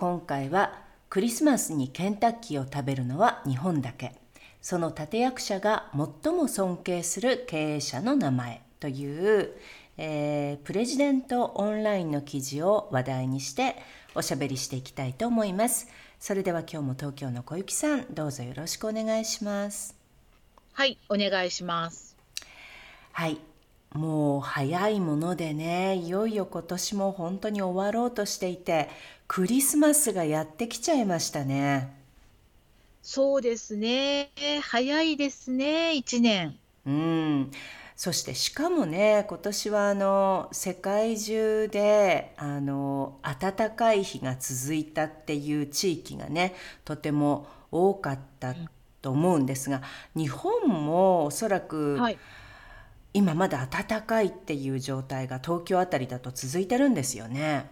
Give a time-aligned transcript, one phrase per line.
[0.00, 0.78] 今回は
[1.10, 4.14] クリスマスにケンタッキーを食べるのは日本だけ。
[4.62, 5.90] その立役者が
[6.22, 9.56] 最も尊敬する経営者の名前という、
[9.96, 13.74] えー、プレジデントオンラインの記事を話題にして
[14.14, 15.88] おしゃべりしていきたいと思います。
[16.20, 19.96] それでは今日も東京の小雪さんどうぞよろしくお願いします。
[20.74, 22.16] はいお願いします。
[23.10, 23.40] はい
[23.92, 28.88] もう早いものでねいよいよ今年も本当に終わろうとしていて
[29.26, 31.96] クリスマスがやってきちゃいましたね。
[33.02, 34.30] そうですね。
[34.62, 36.58] 早いですね1年。
[36.86, 37.50] うん。
[37.96, 48.54] そしてしかもね今年はあの世界中であの暖かい日が続いたっていう地域がねとても多かった
[49.02, 49.82] と思うんですが
[50.14, 52.18] 日本もおそらく、はい
[53.18, 57.68] 今まだ暖かいっていう状態が東京あたりだと続いてるんですよね。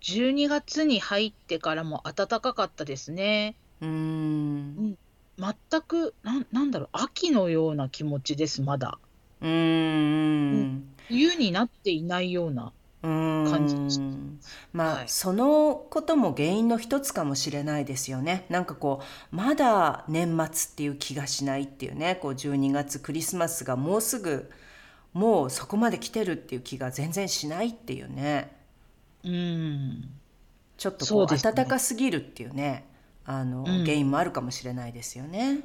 [0.00, 3.54] 12月に入ってからも暖かかったですね。
[3.82, 4.96] うん、
[5.36, 8.98] 全くなんなんだろう秋のような気持ちですまだ。
[9.42, 14.00] うん冬になっていないような感じ。
[14.72, 18.46] まあ、はい、そのことも原因の一つかもしれないですよね。
[18.48, 19.00] なんかこ
[19.32, 24.50] うまだ年末っていう気がしないっていうねこう12月クリスマスがもうすぐ
[25.12, 28.56] もうそこまで来てるっていう気が全然しないっていうね。
[29.24, 30.10] うん
[30.76, 32.86] ちょっとこうう、ね、暖かすぎるっていうね
[33.24, 35.60] あの、うん、原因もあるかもしれないですよね。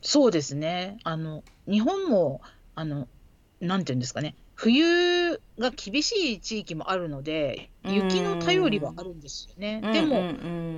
[0.00, 2.40] そうですねあの日本も
[2.74, 3.08] あの
[3.60, 9.80] なんていうんですかね冬が厳しい地域もあるので雪の頼りはあるんですよね。
[9.80, 10.32] でも、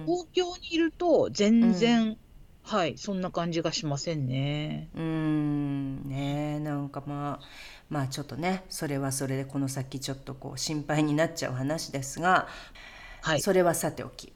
[0.05, 2.19] 東京にいると全然、
[2.63, 4.91] はい、そんな感じがしませんね。
[4.95, 6.07] うん。
[6.07, 7.47] ねなんかまあ
[7.89, 12.49] まあちょっとねそれはそれでこの先ちょっとこう心配になっちゃう話ですが、
[13.23, 14.31] はい、それはさておき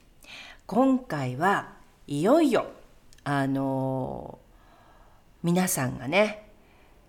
[0.66, 1.74] 今回は
[2.06, 2.68] いよいよ
[3.24, 4.38] あの
[5.42, 6.43] 皆さんがね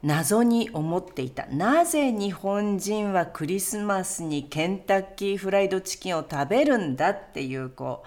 [0.06, 1.48] 謎に思っていた。
[1.48, 8.04] なぜ日本人はクリスマスにケンタッキーフライドチキンを食べるんだっていうこ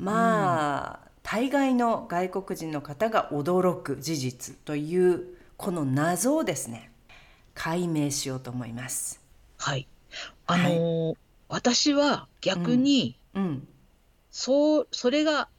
[0.00, 6.90] うまあ、うん、大概の外国人の方が驚く事実というこの謎をですね。
[7.52, 9.20] 解明しようと思います。
[9.58, 9.86] はい。
[10.46, 11.16] あのーはい、
[11.48, 13.68] 私は逆に、うん、うん、
[14.30, 15.50] そうそれが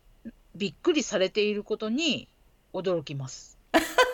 [0.55, 2.27] びっくりされていることに
[2.73, 3.59] 驚きます。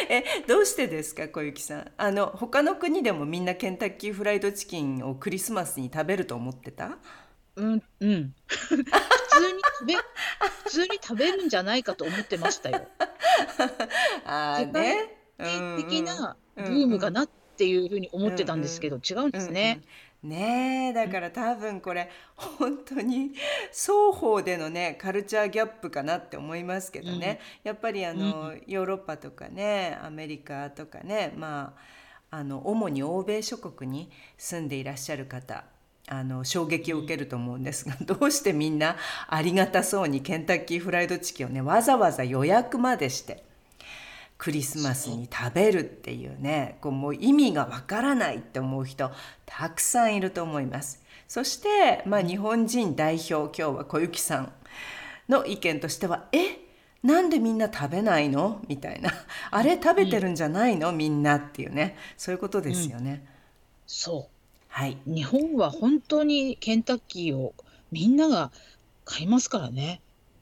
[0.08, 1.92] えどうしてですか小雪さん？
[1.96, 6.98] あの他の国でもみんなケンタッキーフライドチキンをクリスマスに食べると思ってた？
[7.56, 8.34] うんうん。
[8.46, 8.84] 普通に
[9.78, 12.86] 食べ普通に食べるんじゃないかと思ってましたよ。
[14.24, 15.08] あ世界
[15.76, 19.80] 的なブームかなっていうふうに思ってたんですけど、違うんですね。
[20.22, 23.32] ねえだから多分これ本当に
[23.70, 31.74] 双方でのねカルチャーギャップかなって思いますけどね、やっぱりあの、ヨーロッパとかねアメリカとかねま
[32.30, 35.64] ああの主に欧米諸国に住んでいらっしゃる方
[36.08, 38.96] あの衝撃を受けると思うんですが、どうしてみんな
[39.28, 43.45] ありがたそうにケンタッキーフライドチキンをねわざわざ予約までして
[44.38, 49.10] クリスマスに食べるっていうねこうもう意味がわからないって思う人
[49.46, 51.02] たくさんいると思います。
[51.26, 54.52] そして、まあ、日本人代表今日は小雪さん
[55.28, 56.58] の意見としては「え？
[57.02, 59.12] なんでみんな食べないの?」みたいな
[59.50, 59.80] 「あれ？
[59.82, 60.92] 食べてるんじゃないの？
[60.92, 61.96] みんな」っていうね。
[62.16, 63.10] そういうことですよね。
[63.10, 63.20] うん、
[63.86, 64.36] そう。
[64.68, 64.98] はい。
[65.06, 67.54] 日本は本当にケンタッキーを
[67.90, 68.52] みんなが
[69.04, 70.00] 買いますからね。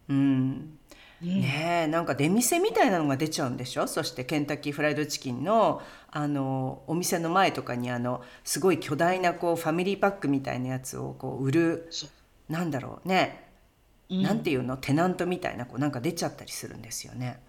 [0.09, 0.79] うん
[1.25, 1.87] ねえ。
[1.87, 3.87] なんか出店みたいなのが出ちゃうんでしょ？
[3.87, 11.91] そしてケンタッキーフライドチキンのあのお店の前とかにあのすごい巨大なこうファミリーパックみたいなやつをこう売る
[12.49, 13.49] なんだろうね、
[14.11, 14.76] うん、なんていうの？
[14.76, 17.41] テナントみたいなこうなんか出ちゃったりするんですよね。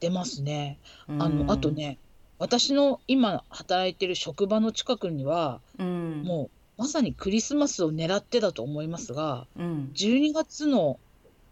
[0.00, 0.78] 出ますね。
[1.08, 1.98] あの、あとね
[2.38, 10.98] 私の今働いてる職場の近くには、うん、もうまさにクリスマスを狙ってだと思いますが、うん、12月の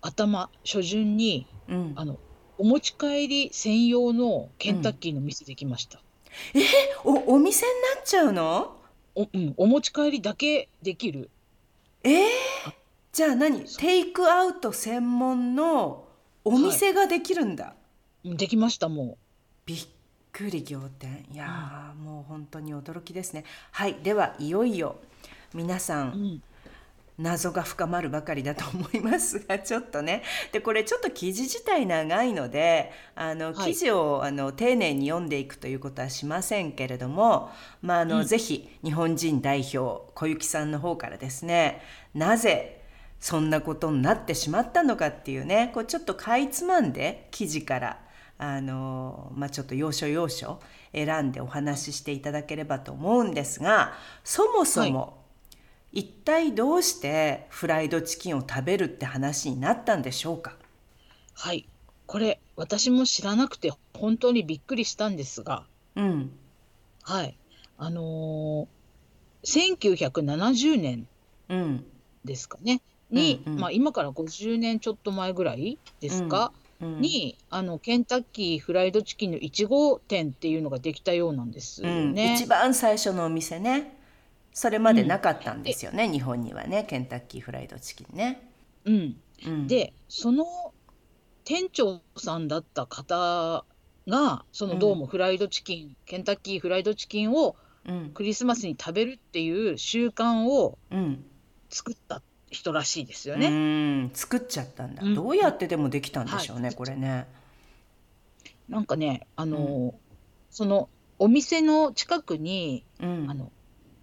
[0.02, 2.18] 頭初旬に、うん、あの
[2.58, 6.00] お持ち帰り専用のケンタッキーの店できました。
[7.04, 8.76] おお店になっちゃうの？
[9.14, 11.30] お,、うん、お持ち帰りだけできる。
[12.04, 12.10] え？
[12.10, 12.26] ー、
[13.12, 13.64] じゃあ何？
[13.78, 16.04] テイクアウト専門の
[16.44, 17.74] お店ができるんだ、
[18.24, 19.18] うんできましたも
[19.66, 19.78] びっ
[20.32, 21.26] くり仰天。
[21.32, 23.44] いやー、もう本当に驚きですね。
[23.72, 24.96] はいではいよいよ
[25.54, 26.42] 皆さう、うんん、
[27.18, 30.22] 謎が深まるばかりだと思いますがちょっとね。
[30.50, 33.72] でこれちょっと記事自体長いのであのはい。
[33.72, 37.50] 記事を、あの丁寧に読んでいくということはしませんけれども、
[37.80, 38.26] まああのうん。
[38.26, 41.82] ぜひ日本人代表小雪さんの方からですね
[42.14, 42.82] なぜ
[43.20, 48.00] そんなことになってしまったのかっていうねこうちょっとかいつまんで記事から
[48.38, 50.58] あの、まあ、ちょっと要所要所
[50.92, 53.92] 選んでお話ししていただければと思うんですが
[54.24, 55.21] そもそも、
[55.92, 60.56] 一体どうしてフライドチキンを食べるって話になったんでしょうか？
[61.34, 61.66] はい。
[62.06, 65.64] これ私も知らなくて本当にびっくりしたんですが。
[65.96, 66.32] うん。
[67.02, 67.36] はい。
[67.78, 71.06] あのー、1970年
[71.48, 71.84] うん。
[72.24, 72.80] ですかね。
[73.10, 73.60] に、うんうん。
[73.60, 76.62] まあ、今から50年ちょっと前ぐらいですか、うん
[77.00, 82.12] にあのケンタッキーフライドチキンの1号店っていうのができたようなんですようん。
[82.12, 82.34] ね。
[82.34, 83.96] 一番最初のお店ね
[84.52, 88.48] それまでなかったんですよね、日本にはねケンタッキーフライドチキンね。
[88.84, 89.16] うん、
[89.46, 90.72] うん、でその
[91.44, 93.64] 店長さんだった方
[94.06, 98.10] がそのどうもフライドチキン、ケンタッキーフライドチキンをうん。
[98.14, 101.24] クリスマスに食べるっていう習慣をうん。
[101.68, 103.48] 作った人らしいですようね。
[104.04, 104.10] ん。
[104.14, 105.14] 作っちゃったんだ、うん。
[105.14, 106.76] どうやってでもできたんでしょうね、はい。
[106.76, 107.26] これね。
[108.68, 109.94] なんかねあの、
[110.50, 110.88] その
[111.18, 113.26] お店の近くにうん。
[113.28, 113.50] あの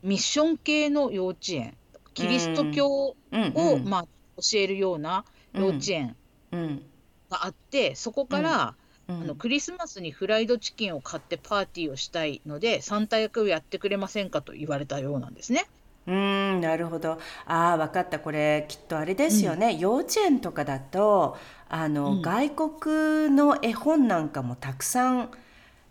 [0.04, 1.78] ミッション系の幼稚園。
[2.14, 3.54] キリスト教を、うん。
[3.56, 3.86] うん。
[3.90, 4.04] まあ、
[4.38, 5.24] 教えるような
[5.54, 6.16] 幼稚園
[6.52, 6.82] うん。
[7.30, 8.76] があって、そこから、
[9.08, 9.22] うん。
[9.22, 15.66] あのクリスマスにフライドチキンを買ってパーティーをしたいのでサンタ役をやってくれませんかと言われたようなんですね。
[16.08, 17.20] うーんなるほど。
[17.46, 18.20] ああ分かった。
[18.20, 21.38] これきっとあれですよね、幼稚園とかだと
[21.68, 22.22] あの、うん。
[22.22, 25.32] 外国の絵本なんかもたくさん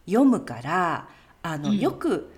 [0.07, 1.09] 読むから
[1.43, 1.79] あの、うん。
[1.79, 2.31] よく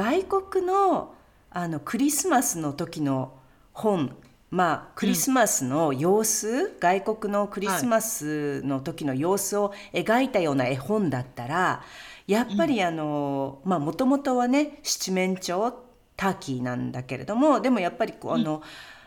[0.00, 1.14] 外国の
[1.50, 3.34] あのクリスマスの時の
[3.74, 4.16] 本。
[4.50, 11.82] まあクリスマスの様子、外国のクリスマスの時の様子を描いたような絵本だったら
[12.26, 15.74] やっぱりあのまあもともとはね七面鳥
[16.16, 18.62] ターキーなんだけれどもでもやっぱりこうあの、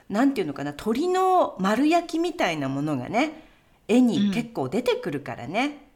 [0.09, 3.43] なんていうのかな鳥の丸焼きみたいなものがね
[3.87, 5.87] 絵に結構出てくるからね、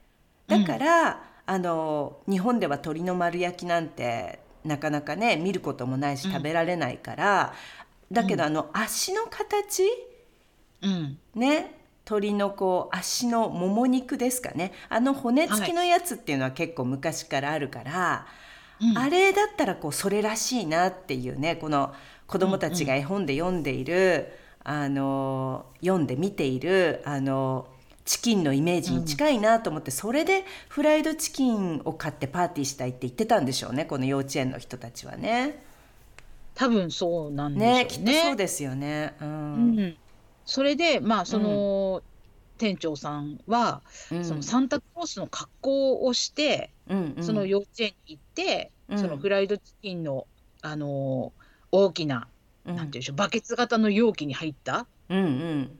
[0.50, 0.66] うん。
[0.66, 6.34] だから、あの日本では鳥の丸焼きなんてなかなかね見ることもないしうん。
[6.34, 7.54] 食べられないから、
[8.12, 9.84] だけどあの足の形？
[10.81, 11.18] うん。
[11.36, 11.74] ね？
[12.06, 14.72] 鳥のこう足のもも肉ですかね？
[14.90, 18.28] あの骨付きのやつっていうのは結構昔からあるから、
[18.80, 18.98] うん。
[18.98, 21.94] あれだったらこうそれらしいなっていうねこの
[22.28, 24.31] 子供たちが絵本で読んでいる、
[24.64, 27.68] あの読んで見ているあの
[28.07, 35.62] チキンのイメージに近いなと思って、それでフライドチキンを買ってパーティーしたいって言ってたんでしょうねこの幼稚園の人たちはね。
[36.56, 37.83] 多分そうなんでしょうね。
[37.83, 39.13] ねきっとそうですよね。
[39.21, 39.27] うん。
[39.27, 39.98] うん、
[40.45, 42.01] それでまあその、
[42.57, 44.26] 店長さんは、うん。
[44.26, 47.23] そのサンタクロースの格好をして、うんうん。
[47.23, 48.99] その幼稚園に行って、うん。
[48.99, 50.28] そのフライドチキンの
[50.61, 52.30] あのー大きな、
[52.66, 52.76] うん。
[52.78, 55.80] なんていうんでしょうバケツ型の容器に入った、うんうん。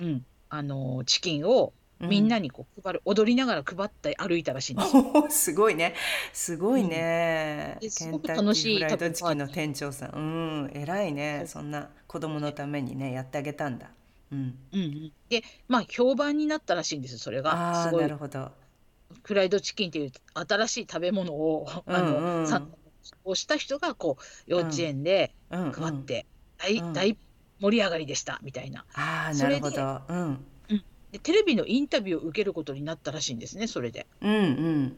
[0.00, 2.08] うんあのーチキンをうん。
[2.08, 4.96] みんなにこう配る、踊りながら配って歩いたらしいんです。
[4.96, 5.94] お ーすごいね。
[6.32, 7.80] すごいね、うん。
[7.80, 10.10] ですケごく楽しいフライドチキンの店長さん。
[10.10, 11.44] うん偉いね。
[11.46, 13.90] そんな子供のためにねやってあげたんだ。
[14.32, 14.58] うん。
[14.72, 17.52] うんうん、でまあ評判になったらしいんですそれが。
[17.52, 18.50] ああすごないるほど。
[19.22, 22.42] フライドチキンっていう新しい食べ物を、あうんうん。
[22.42, 22.62] のさ
[23.24, 25.72] をした人がこう幼稚園でうんうん。
[25.72, 26.26] 配って、
[26.56, 26.92] 大うん。
[26.94, 27.18] 大
[27.60, 28.84] 盛り上がりでしたみたいな。
[28.94, 30.00] ああそれでなるほど。
[30.08, 30.44] うん。
[31.12, 34.06] でテレビのインタビューを受けることになったらしいんですねそれで。
[34.20, 34.96] うん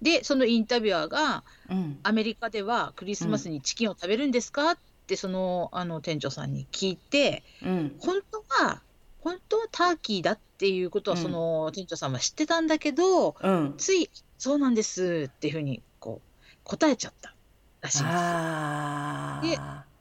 [0.00, 1.78] でそのインタビュアーがうん。
[1.78, 7.96] うんアメリカではクリスマスにチキンを食べるんですかってそのあの店長さんに聞いてうん。
[8.00, 8.80] 本当は
[9.20, 11.22] 本当はターキーだっていうことはうん。
[11.22, 13.74] その店長さんは知ってたんだけど、うん。
[13.76, 17.34] ついそうなんですっていうふうにこう答えちゃった
[17.82, 19.66] らしいんですよ。
[19.76, 19.91] で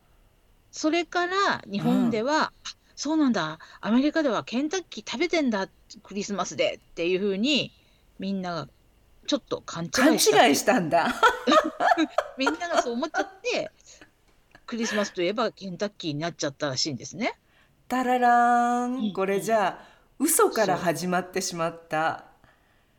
[0.72, 3.60] それから日本では、あそうなんだ。
[3.82, 5.68] アメリカではケンタッキー食べてんだ
[6.04, 6.80] クリスマスで。
[6.92, 7.72] っていうふうに
[8.20, 8.68] みんなが
[9.26, 10.48] ちょっと勘勘違いした。
[10.48, 11.08] 違いしたんだ。
[12.38, 13.72] みんながそう思っちゃって
[14.68, 17.34] クリスマスといえばケンタッキーになっちゃったらしいんですね。
[17.88, 19.10] タララーうん。
[19.10, 19.86] ンこれじゃあ
[20.20, 22.26] 嘘から始まってしまった。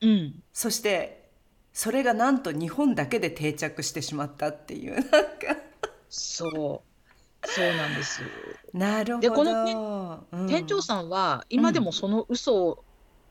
[0.00, 1.31] うん、そして
[1.73, 5.57] それがなんと日本だけで定着してしまったっていうなんか。
[6.09, 6.92] そう
[7.45, 8.23] そうなんです。
[8.73, 10.47] なるほでこど、のうん。
[10.47, 12.85] 店長さんは今でもその嘘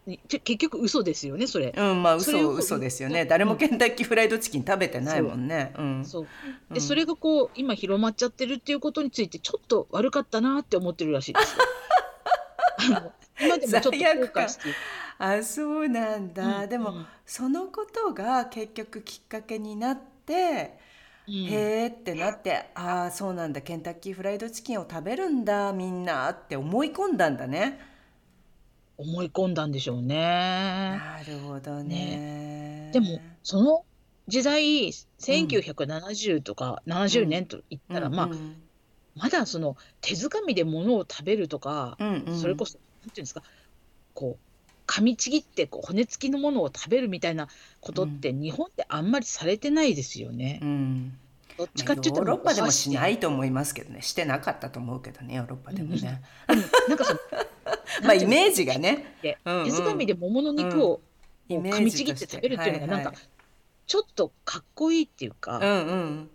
[0.05, 3.21] に、て結局嘘ですよねそれ、うんまあ嘘嘘ですよね。
[3.21, 3.27] うん。
[3.27, 5.73] 誰もケンタッキーフライドチキン食べてないもんね。
[5.77, 5.83] う。
[5.83, 6.05] ん。
[6.05, 6.27] そう。
[6.69, 6.73] うん。
[6.73, 11.57] でそれがこう今広まっちゃってるっていうことについてちょっと悪かったなって思ってるらしいです。
[13.41, 14.75] 今でもちょっと後悔してる。
[15.19, 20.77] あそうなんだ、うんでも、うんそのことが結局きっかけになって、
[21.27, 21.33] うん。
[21.45, 23.61] へーってなってああそうなんだ。
[23.61, 27.79] ケンタッキーフライドチキンを食べるんだみんなって思い込んだんだね。
[28.97, 30.15] 思い込んだんでしょうね。
[30.17, 32.91] なるほどね。
[32.93, 33.83] でもその
[34.27, 38.61] 時代1970とか70年と言ったら、まあうん。
[39.15, 42.39] まだその手づかみで物を食べるとか、うんうん。
[42.39, 43.43] それこそなんていうんですか
[44.13, 44.50] こう
[44.91, 47.47] 噛みちぎってこう骨付きのものを食べるみたいな
[47.79, 50.59] ことって日本ってあんまりされてないですよね。
[50.61, 51.17] うん。
[51.57, 53.13] どっちかっていうとヨーロッパでもしない。
[53.13, 53.17] い。
[53.17, 54.01] と思いますけどね。
[54.01, 56.21] してなかったと思うけどねヨーロッパでもね。
[56.49, 56.59] うん。
[56.89, 57.19] なんかその
[58.03, 59.15] まあイメージがね。
[59.21, 60.99] 手づかみで桃の肉を
[61.47, 63.13] 噛みちぎって食べるっていうのがなんか
[63.87, 66.29] ちょっとかっこいいっていうか、うんうん。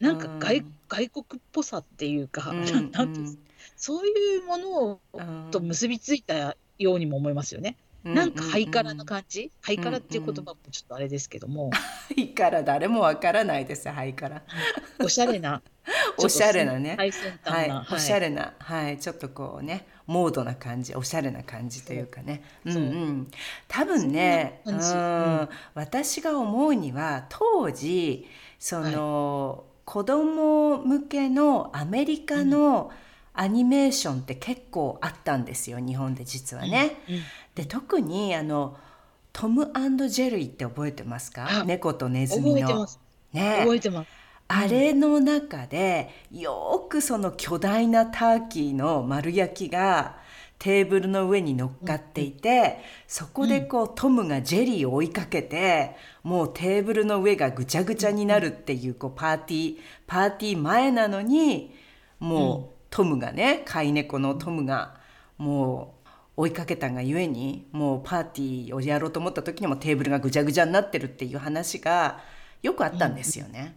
[0.00, 0.74] なんか外,、うん。
[0.88, 2.90] 外国っぽさっていうか、うんなん。
[2.90, 3.38] なん
[3.76, 5.48] そういうものをうん。
[5.52, 7.76] と結びついたようにも思いますよね。
[8.04, 11.80] なんかハイカラな感じ、ハイカラっていう言葉もちょっとあれですけども、 ハ
[12.16, 14.42] イカラ誰もわからないですハイカラ。
[14.98, 15.62] おしゃれな。
[16.18, 16.94] おしゃれなね。
[16.96, 17.68] 最先端はい。
[17.68, 22.42] な、、おしゃれな、はい、ちょっとこうね、モードな感じ、おしゃれな感じというかね。
[22.64, 22.82] うんそう。
[22.82, 23.30] うん。
[23.68, 25.48] 多分ね、うそん。
[25.74, 28.26] 私が思うには、当時、
[28.58, 32.90] その、子供向けのアメリカの
[33.34, 36.96] アニメーションって結構あったんですよ、日本で実はね。
[37.08, 37.22] うん
[37.54, 38.76] で、特にあの、
[39.32, 39.66] トム
[40.08, 41.48] ジェリーって覚えてますか？
[41.60, 42.60] あ猫とネズミの。
[42.60, 42.86] 覚えてま。
[42.86, 43.00] す。
[43.32, 43.56] ね。
[43.60, 44.08] 覚えてます。
[44.48, 50.18] あれの中でよくその巨大なターキーの丸焼きが
[50.58, 61.74] テーブルの上に乗っかっていて、そこでこうトムがジェリーを追いかけてもうテーブルの上がぐちゃぐちゃになるっていうこうパーティーパーティー前なのに
[62.20, 64.96] もうトムがね飼い猫のトムが
[65.38, 66.01] もう
[66.36, 72.20] 追いかけたがゆえにもうパーティーをやろうと思った時にもテーブルがぐちゃぐちゃになってるっていう話が
[72.62, 73.76] よくあったんですよね。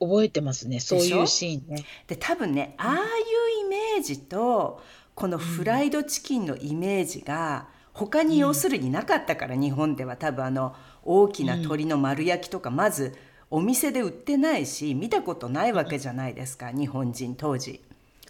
[0.00, 0.80] 覚えてますね。
[0.80, 1.84] そういうシーンね。
[2.06, 4.82] で多分ねああいうイメージと
[5.14, 10.74] このフライドチキンのイメージが他に要するになかったから、日本では多分あの
[11.04, 13.14] 大きな鶏の丸焼きとかまず
[13.50, 17.80] お店で売ってないし見たことないわけじゃないですか、日本人当時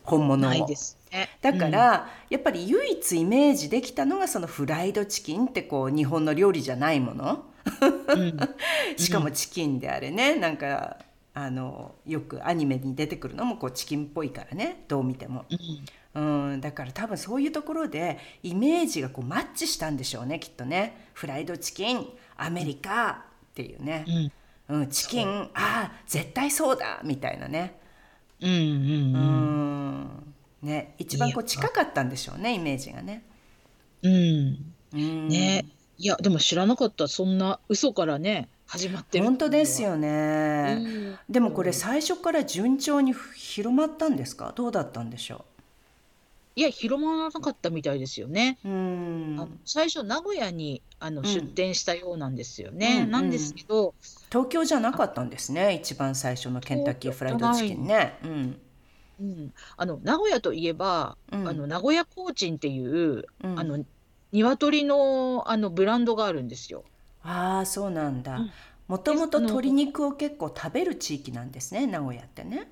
[0.03, 1.04] 本物をないですね。
[1.41, 7.45] だから、やっぱり唯一イメージできたのがそのフライドチキンってこう日本の料理じゃないもの。
[8.09, 8.39] うん、 うん。
[8.97, 10.37] しかもチキンであれね。
[10.37, 10.99] なんか
[11.33, 14.85] あのよくアニメに出てくるのもこうチキンっぽいからね。
[14.89, 15.45] どう見ても、
[16.15, 16.53] うん。
[16.53, 21.09] うん、だから多分そういうところでイメージがこうマッチしたんでしょうねきっとね。
[21.13, 22.07] フライドチキン
[22.37, 24.05] アメリカっていうね。
[24.69, 24.79] う、ん。
[24.81, 27.79] うんチキンああ絶対そうだみたいなね。
[28.41, 30.34] うんうんううんん
[30.65, 33.23] ね一番こう近かったんでしょうねイメージがね。
[34.03, 34.73] うん。
[34.93, 35.29] うん。
[35.29, 35.65] ね。
[35.97, 40.75] いやでも知らなかったそんな嘘からね始まってる本当ですようね。
[40.75, 41.19] ん。
[41.29, 44.53] でもこれ最初から順調に広まったんですか？
[44.57, 45.45] どうだったんでしょ
[46.57, 48.59] いや広まらなかったみたいですよね。
[48.65, 51.25] ううん最初名古屋にあのん。
[51.25, 53.03] 出店したようなんですようんね。
[53.05, 53.11] うん。
[53.11, 53.95] なんですけど、
[54.31, 58.19] 東京じゃなかったんですね一番最初のケンタッキーフライドチキンね。
[58.25, 58.61] うん
[59.21, 61.49] うん、あの名古屋といえば、うん。
[61.49, 63.59] あの名古屋コーチンっていう、うん。
[63.59, 63.85] あの
[64.33, 66.85] 鶏のあのブランドがあるんですよ。
[67.23, 68.37] ああそうなんだ。
[68.37, 68.51] うん。
[68.89, 72.71] もともと鶏肉を結構食べる地域なんですね名古屋ってね。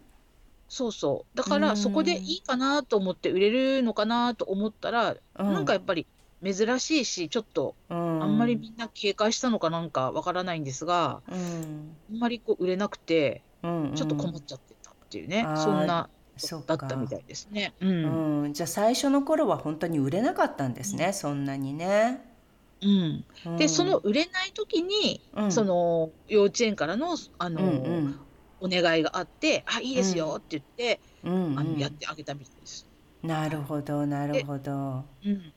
[0.68, 1.36] そうそう。
[1.36, 1.60] だかうん。
[1.62, 5.52] らそこでいいかなと思って売れるのかなと思ったら、うん。
[5.52, 6.06] なんかやっぱり
[6.42, 11.96] 珍しいし、ちょっとああんまりみんな警戒したのかなんかわからないんですが、うん。
[12.10, 16.10] あんまりこう売れなくて、うんちょっと困っちゃってたっていうね、そんな
[16.66, 17.74] だったみたいですね。
[17.80, 18.42] うん。
[18.44, 22.24] うん、じゃあ最初の頃は本当に売れなかったんですね、そんなにね。
[22.82, 23.24] うん。
[23.46, 28.20] うんで、その売れない時に、うんその幼稚園からの、あの、うんうん
[28.64, 32.86] お願いがあって、あ、いいですよって言って、うんうんあのやってあげたみたいです。
[33.22, 35.04] なるほどなるほど。
[35.24, 35.52] うん。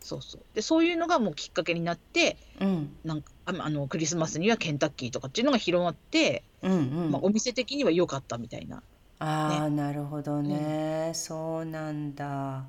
[0.00, 0.42] そうそう。
[0.54, 6.74] で、そういうのがもうきっかけになって、うんなんかああのクリスマスにはケンタッキーとかっていうのが広まって、うんう
[7.08, 8.82] んまあ、お店的には良かったみたいな。
[9.20, 12.64] ああ、なるほどね、そうなんだ、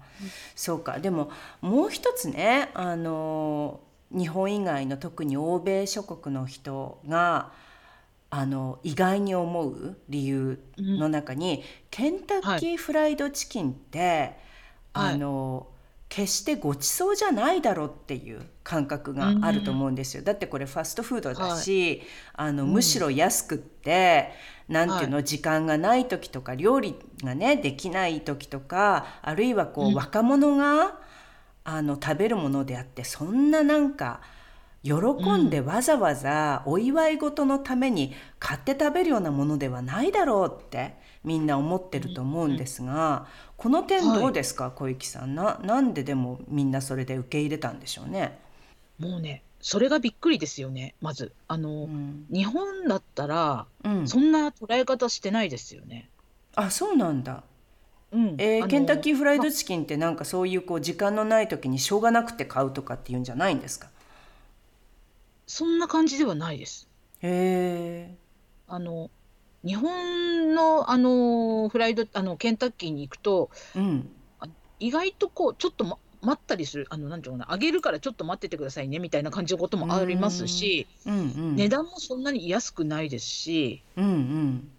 [0.56, 1.00] そうか。
[1.00, 1.30] でも
[1.62, 3.80] もう一つねあの
[4.12, 7.52] 日本以外の特に欧米諸国の人が
[8.32, 15.68] あの意外に思う理由の中に、ケンタッキーフライドチキンって、はいあの
[16.10, 20.24] 決してごちそうじゃないだろうっていう感覚があると思うんですよ。
[20.24, 22.02] だってこれファストフードだし、
[22.34, 24.32] あのむしろ安くって、
[24.68, 29.94] なんていうの、時間がない時とか料理がねできない時とかあるいはこう、うん。
[29.94, 30.98] 若者が
[31.64, 34.22] あの食べるものであってそんななんか
[34.82, 34.94] 喜
[35.38, 40.96] んでわざわざお祝い事のために買って食べるようなものではないだろうって
[41.30, 45.36] みんな思ってると思うんですが、この点どうですか、小雪さん。
[45.36, 48.40] ななんででもみんなそれで受け入れたんでしょうね。
[48.98, 51.32] もうねそれがびっくりですよねまず。
[51.48, 52.26] あの、うん。
[52.34, 54.08] 日本だったらうん。
[54.08, 56.10] そんな捉え方してないですよね。
[56.56, 57.44] あそうなんだ。
[58.12, 58.36] うん。
[58.40, 63.90] えーケンタッキーフライドチキンってなんかそういうこう時間のない時にしょうがなくて買うとかっていうんじゃないんですか？
[65.46, 66.88] そんな感じではないです。
[67.22, 68.16] へえ
[68.68, 69.10] あの
[69.66, 74.10] 日本のあのフライドあのケンタッキーに行くとうん。
[74.80, 76.88] 意外とこうちょっと、ま、待ったりする。
[76.90, 77.54] あのなんていうのかな。
[77.54, 81.18] あげるからちょっと待っててくださいねみたいな感じのこともありますし、うんう
[81.52, 81.56] ん。
[81.56, 84.72] 値段もそんなに安くないですしうんうん。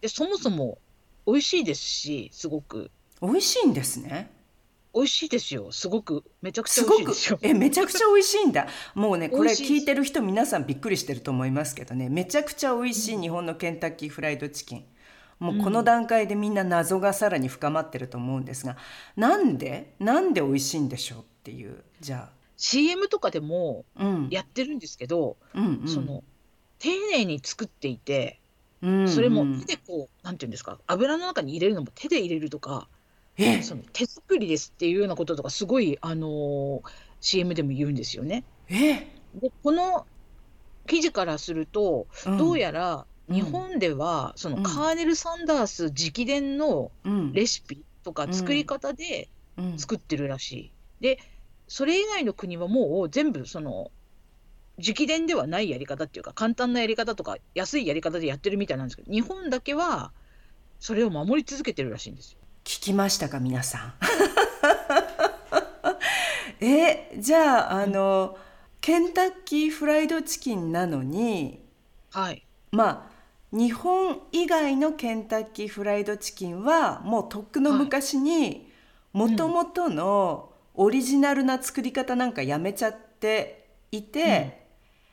[0.00, 0.78] でそもそも
[1.26, 2.90] 美味しいですしすごく。
[3.22, 4.30] 美味しいんですね
[4.96, 5.70] 美味しいですよ。
[5.72, 7.38] すごくめちゃくちゃ美味しいですよ。
[7.42, 8.66] えめちゃくちゃ美味しいんだ。
[8.96, 12.08] もうねこれ聞いてる人皆さんびっくりしてると思いますけどね。
[12.08, 14.86] めちゃくちゃ美味しい日本のケンタッキーフライドチキン。
[15.38, 18.78] もうこの段階でみんな謎がさらに深まってると思うんですが
[19.16, 24.28] なんでなんで美味しいんでしょうっていうじゃ CM とかでもあうん。
[24.30, 25.88] やってるんですけど、うんうん。
[25.88, 26.24] その
[26.78, 28.40] 丁寧に作っていて
[28.80, 29.08] うんうん。
[29.10, 32.88] それも手でこうなんていうんですか油の中に入れるのも手で入れるとか
[33.38, 36.82] えその手作りですっていうようなこととかすごいあのー
[37.20, 38.44] CM でも言うんですよね。
[38.68, 40.06] えでこの
[40.86, 42.38] 記事からすると、うん。
[42.38, 43.34] どうやらうん。
[43.34, 44.62] 日本ではそのうん。
[44.62, 47.32] カーネル・サンダース直伝のうん。
[47.32, 49.78] レシピとか作り方でうん。
[49.78, 50.74] 作ってるらしい。
[51.00, 51.18] で
[51.68, 53.90] それ以外の国はもう全部その
[54.78, 60.12] 直伝ではないやり方っていうか簡単なやり方とか安いやり方でやってるみたいなんですけど日本だけは
[60.80, 62.45] それを守り続けてるらしいんですよ。
[62.66, 63.94] 聞きましたか皆さん？
[66.64, 68.36] えじゃああの
[68.80, 71.64] ケンタッキーフライドチキンなのに
[72.10, 73.16] はい、まあ
[73.56, 78.68] 日本以外のケンタッキーフライドチキンはもうとっくの昔に
[79.12, 84.66] もともとのオリジナルな作り方なんかやめちゃっていて、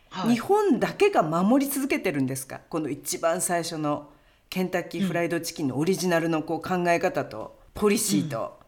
[0.10, 0.34] はい。
[0.34, 2.62] 日本だけが守り続けてるんですか？
[2.70, 4.10] この一番最初の
[4.54, 8.60] ケンタッキーフライドチキンのオリジナルのこう考え方とポリシーと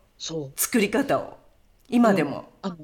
[0.55, 1.37] 作り方を
[1.87, 2.45] 今でも。
[2.63, 2.77] あの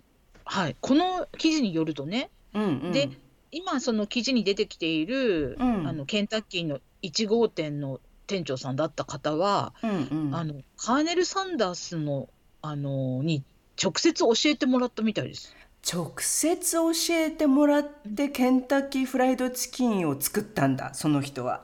[0.46, 2.92] はい、この記事によるとねうんうん。
[2.92, 3.10] で
[3.50, 5.88] 今その記事に出てきている、うん。
[5.88, 9.90] あのケンタッキーの1号店の店長さんだった方は、うん
[10.28, 10.36] うん。
[10.36, 12.30] あのカーネル・サンダースの
[12.62, 13.44] あのに
[13.84, 15.56] 直接教えてもらったみたいです。
[15.92, 17.84] 直接教えてもらっ
[18.16, 21.64] てケンタッキーフライドチキンを作ったんだその人は。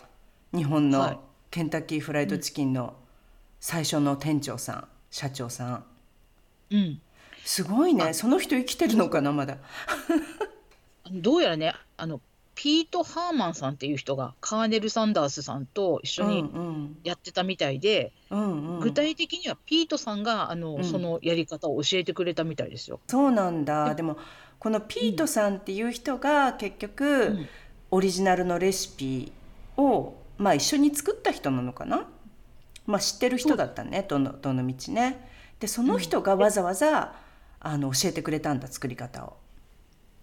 [0.52, 1.27] 日本のはい
[1.58, 2.94] ケンタッキーフライドチキンの
[3.60, 5.84] 最初の店長さん社長さん。
[6.70, 7.02] うん、
[7.44, 8.14] すごいね。
[8.14, 9.58] その人生きてるのかなまだ。
[11.12, 12.22] どうやらねあの
[12.54, 18.76] ピート・ハーマンさんっていう人がカーネル・サンダースさんと一緒にうんやってたみたいで、うんうん。
[18.76, 20.84] うん具体的にはピートさんがあの、うん。
[20.84, 23.00] そのやり方を教えてくれたみたいですよ。
[23.08, 23.96] そうなんだ。
[23.96, 24.20] でも
[24.60, 27.50] このピートさんっていう人が結局、ん。
[27.90, 29.32] オリジナルのレシピ
[29.76, 32.08] を、まあ、一緒に作った人なのかな、
[32.86, 35.28] まあ、知ってる人だったねどのどの道ね。
[35.60, 37.16] でその人がわざわざ、
[37.60, 39.38] あの教えてくれたんだ作り方を。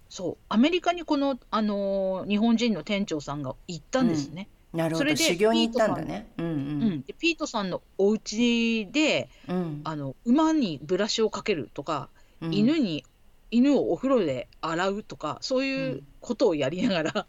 [0.09, 0.37] そう。
[0.47, 4.47] アメリカにこの、あのー日本人の店長さんが行ったんですね。
[4.73, 4.99] なるほど。
[4.99, 6.31] それで修行に行ったんだね。
[6.37, 7.01] うんうん。
[7.01, 9.55] でピートさんのお家でうん。
[9.55, 12.09] うんあの馬にブラシをかけるとか、
[12.41, 12.53] うん。
[12.53, 13.03] 犬に
[13.51, 17.27] 犬をお風呂で洗うとかそういうことをやりながら、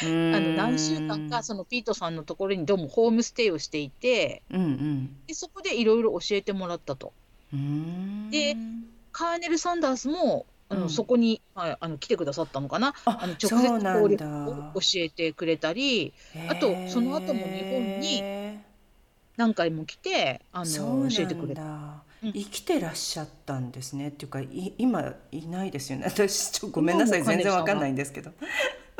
[0.00, 5.16] あの何週間かそのピートさんのところにどうもホームステイをしていてうんうん。
[5.26, 7.12] でそこでいろいろ教えてもらったと。
[7.52, 8.30] うん。
[8.30, 8.56] で
[9.12, 10.90] カーネル・サンダースもあの、うん。
[10.90, 12.94] そこにああの来てくださったのかな？
[13.04, 16.14] ああの直接交流を教えてくれたり
[16.48, 18.58] あとその後も日本にへ
[19.36, 22.01] 何回も来てあの教えてくれた。
[22.22, 24.08] 生きてらっしゃったんですね。
[24.08, 26.04] っていうかい今いないですよね。
[26.08, 27.22] 私ちょごめんなさい。
[27.24, 28.30] 全然わかんないんですけど。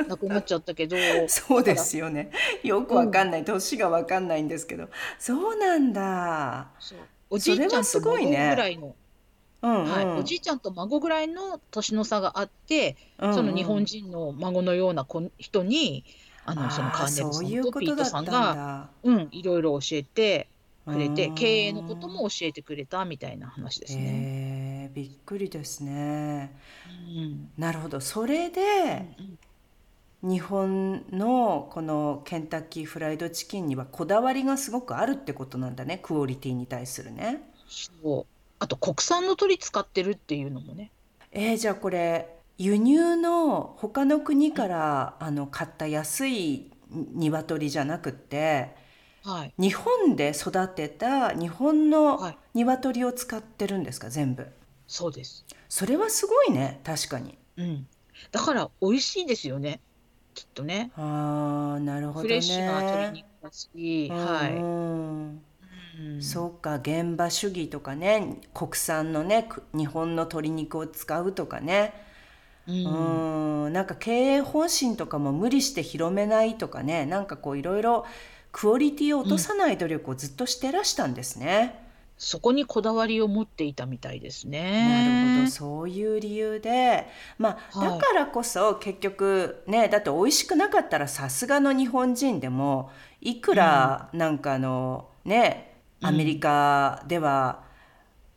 [0.08, 0.96] なくなっちゃったけど。
[1.28, 2.32] そうですよね。
[2.64, 3.44] よくわかんない。
[3.44, 4.88] 年がわかんないんですけど。
[5.18, 6.70] そうなんだ。
[7.30, 8.50] おじいちゃんと孫ね。
[8.50, 8.96] ぐらいの。
[9.62, 9.92] うんうん。
[9.92, 13.34] はい、おじいちゃんと孫ぐらいの年の差があって、うんうん。
[13.36, 16.04] その日本人の孫のような子人に
[16.44, 20.48] あのそのカーネルさんことピートさんが、だうん、いろいろ教えて
[20.88, 24.28] くれてうん経営のことも教えてくれたみたいな話ですね。
[24.28, 26.54] へえびっくりですね。
[26.84, 27.52] うん。
[27.58, 28.00] なるほど。
[28.00, 29.16] それで
[30.22, 37.42] 日本のこのケンタッキーフライドチキンにはこだわりがすごくあるってことなんだねクオリティに対するね。
[37.66, 38.32] そう。
[38.60, 40.92] あと国産の鶏使ってるっていうのもね。
[41.30, 48.74] えーじゃあこれ輸入の他の国からあの買った安い鶏じゃなくって
[49.24, 52.38] はい、日本で育てた日本のはい。
[52.54, 54.10] 鶏を使ってるんですか？
[54.10, 54.46] 全部。
[54.86, 55.44] そうです。
[55.68, 57.38] それはすごいね確かに。
[57.56, 57.86] うん、
[58.30, 59.80] だから美味しいですよね。
[60.34, 60.90] きっとね。
[60.96, 62.22] あーなるほどね。
[62.22, 64.54] フレッシュな鶏肉だし、はい。
[64.54, 65.42] うん。
[65.98, 66.22] うん。
[66.22, 71.94] そうか現場主義とかね国産のねく日本の鶏肉を使うとかね。
[72.66, 73.24] うん。
[73.64, 73.72] うん。
[73.72, 77.06] なんか経営方針とかも無理して広めないとかね。
[77.06, 78.04] なんかこういろいろ
[78.52, 81.80] クオリティを落とさない努力をずっとしてらしたんですね。
[82.18, 84.46] そこにこだわりを持っていたみたいです
[84.94, 85.36] なるね。
[85.38, 97.64] ほどそういう理由でまあはいだからこそ結局ねだって美味しくなかったらさすがの日本人でもいくらなんかあのねうんアメリカでは、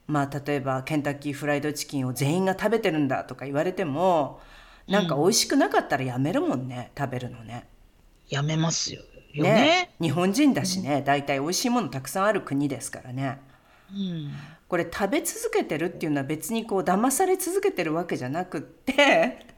[0.08, 4.40] まあ例えばケンタッキーフライドチキンを全員が食べてるんだとか言われても
[4.88, 7.68] なんか美味しくなかったらやめるもんね食べるのね。
[8.30, 9.02] やめますよ。
[9.38, 9.90] よね。
[10.02, 11.02] 日本人だしね。
[11.06, 13.40] 大体美味しいものたくさんある国ですからね。
[13.92, 14.32] うん。
[14.68, 18.94] これ食べ続けてるっていうのは別にこう騙され続けてるわけじゃなくって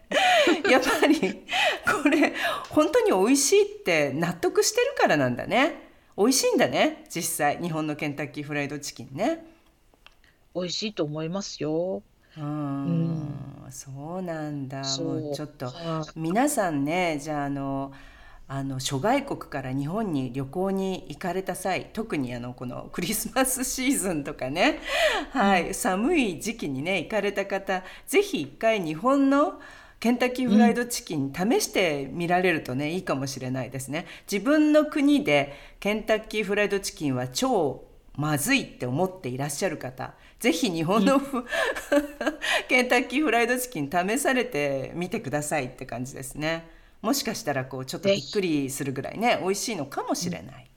[0.70, 1.46] やっぱり
[2.04, 2.34] これ
[2.70, 5.88] 本当に美味しいって納得してるからなんだね。
[6.18, 7.62] 美味しいんだね実際。
[7.62, 9.46] 日本のケンタッキーフライドチキンね。
[10.56, 12.02] 美味しいと思いますよ。
[12.38, 13.68] うーん。
[13.70, 14.78] そうなんだ。
[15.00, 16.20] もうちょっとはい。
[16.20, 17.94] 皆さんねじゃああの
[18.50, 24.80] あの諸外国から日本に旅行に行かれた際特にあのこのクリスマスシーズンとかね、
[25.32, 29.60] はい寒い時期にね行かれた方ぜひ一回日本の
[30.00, 34.06] ケンタッキーフライドチキン試してみられるとね、いいかもしれないですね。
[34.32, 41.46] 自分の国でケンタッキーフライドチキンは超まずいって思っていらっしゃる方ぜひ日本のフ、
[42.68, 46.77] ケンタッキーフライドチキン試されてみてくださいって感じですね
[47.08, 50.70] もしかしたらこうちょっとびっくりするぐらいね美味しいのかもしれない、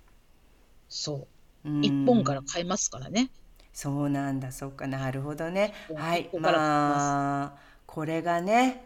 [0.89, 1.27] そ
[1.65, 1.69] う。
[1.69, 1.85] うん。
[1.85, 3.31] 一本から買えますからね。
[3.73, 4.53] そうなんだ。
[4.53, 4.87] そうか。
[4.87, 5.75] なるほどね。
[5.93, 6.31] はい。
[6.39, 7.53] まあ
[7.85, 8.85] これがね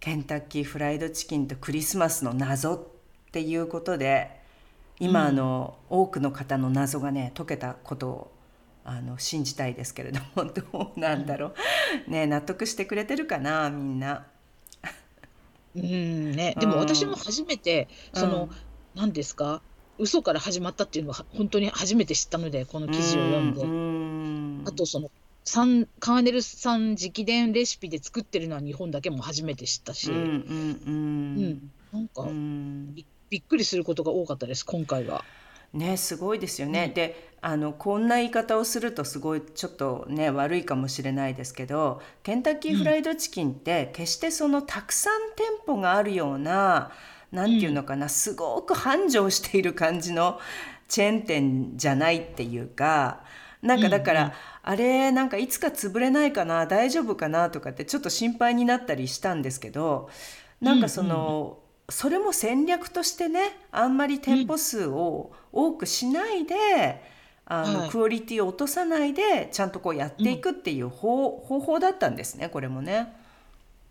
[0.00, 2.80] ケンタッキーフライドチキンとクリスマスの謎っ
[3.30, 4.40] ていうことで
[4.98, 8.32] 今、うんあの多くの方の謎がね解けたことを
[8.86, 11.52] あの信じたいですけれどもどうなんだろ
[12.08, 14.24] う、ね納得してくれてるかなみんな。
[15.80, 16.54] うんね。
[16.56, 18.50] うんでも私も初めてその、うん
[18.94, 19.62] 何ですか？
[19.98, 23.62] 嘘から始まったっていうのは本当に初めて知ったのでこの記事を読んで。
[23.62, 25.10] うんあとその
[25.44, 30.90] サンカーネルさん直伝レシピで作ってるのは日本だけも初めて知ったし、うんうんう
[31.46, 32.26] んなんか
[32.94, 35.24] びびっくりすることが多かったです今回は。
[35.72, 36.86] ねすごいですよね。
[36.88, 46.90] うんであのこんな言い方をするとすごいちょっとね悪いかもしれないですけどケンタッキーフライドチキンって決してそのたくさん店舗があるような
[47.30, 50.40] なんていうのかな、すごく繁盛している感じの
[50.88, 53.20] チェーン店じゃないっていうか
[53.60, 60.08] なんかだから、あれなんかいつか潰れないかな大丈夫かなとかってちょっと心配になったりしたんですけど
[60.60, 61.58] なんかその、
[61.90, 67.17] それも戦略としてねあんまり店舗数を多くしないで、
[67.50, 73.14] あのはいクオリティを落とさないでちゃんとこうやっていくっていう方,、方法だったんですねこれもね。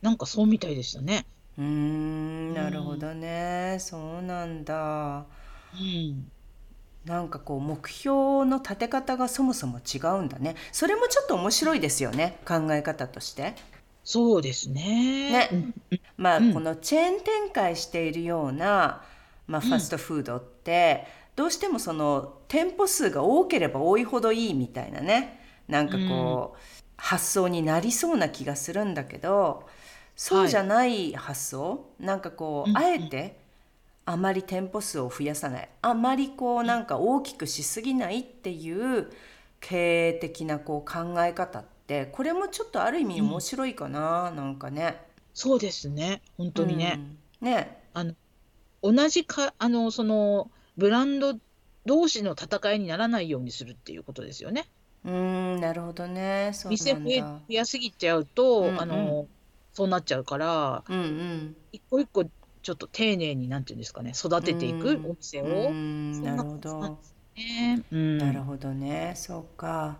[0.01, 1.25] なんかそうみたいでしたね。
[1.57, 5.25] うーんなるほどね、そうなんだ。
[5.73, 6.31] うん。
[7.05, 10.55] なんかこう目標の立て方がそもそも違うんだね。
[10.71, 13.55] それもちょっと面白いですよね考え方として。
[14.03, 15.31] そうですね。
[15.31, 15.73] ねうん
[16.15, 19.01] まあ、うんこのチェーン展開しているような、
[19.47, 26.59] まあ、ファストフードって、どうしてもその店舗数が多ければ多いほどいいみたいなねなんかこう、
[26.97, 29.67] 発想になりそうな気がするんだけど
[30.15, 33.39] そうじゃない発想、なんかこう、うんあえて
[34.05, 39.11] あまり店舗数を増やさないあまりこうなんか大きくしすぎないっていう
[39.59, 45.05] 経営的なこう考え方ってこれもちょっとある意味面白いかな、なんかね。
[45.33, 46.21] そうですね。
[46.37, 46.99] 本当にね。
[47.41, 47.47] うん。
[47.47, 47.77] ね。
[48.81, 51.37] 同じかあのそのブランド
[51.85, 54.65] 同士の戦いにならないようにするっていうことですよね。
[55.05, 56.51] うーん、なるほどね。
[56.53, 57.45] そう店増えなんだ。
[57.47, 59.27] 増やすぎちゃうと、うんうんあの
[59.73, 61.55] そうなっちゃうからうんうん。
[61.71, 66.99] 一個一個ちょっと丁寧になんていうんですかね育てていくうんお店うを、ーん、なるほど
[67.35, 67.83] ね。
[67.91, 69.13] うん、なるほどね。
[69.15, 69.97] そうか。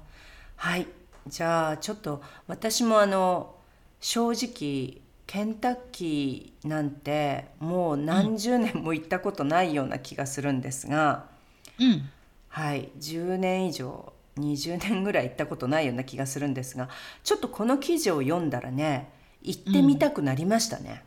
[0.55, 0.87] はい。
[1.27, 3.55] じゃあちょっと私もあの
[3.99, 11.25] 正直ケンタッキーなんてもう何十年も行ったことないような気がするんですが、
[11.79, 12.09] うん。
[12.47, 16.89] はい、10年以上20年ぐらい行ったことないような気がするんですが
[17.23, 19.11] ちょっとこの記事を読んだらね
[19.43, 21.03] 行ってみたくなりましたね。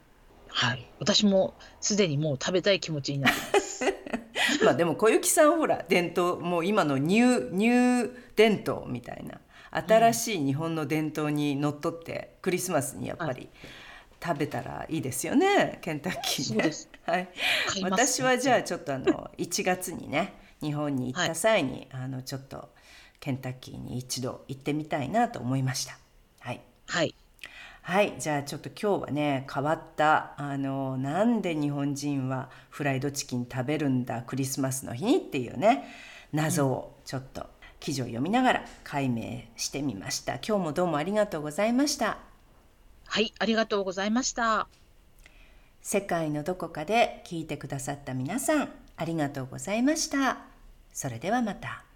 [0.49, 3.85] はい、私もすでにもう食べたい気持ちになってます。
[4.65, 13.49] まあでも小雪さんほら伝統もう今のニューニュー伝統みたいな新しい日本の伝統にのっとってクリスマスにやっぱり
[14.23, 16.71] 食べたらいいですよねケンタッキーね。
[17.07, 17.29] はい、
[17.83, 22.69] 私はじゃあちょっとあの1月にね日本に行った際に、あのちょっと
[23.19, 25.99] ケンタッキーに一度行ってみたいなと思いました。
[26.41, 27.15] はいはい、
[27.83, 35.85] はい、じゃあちょっと今日はね変わったあのなんで日本人はフライドチキン食べるんだクリスマスの日にっていうね
[36.33, 37.47] 謎をちょっと
[37.81, 40.35] 記事を読みながら解明してみました。
[40.35, 42.30] 今日もどうもありがとうございました。
[43.13, 44.69] はい、ありがとうございました。
[45.83, 50.39] 世界のどこかで聞いてくださった皆さんありがとうございました。
[50.93, 51.90] それではまた。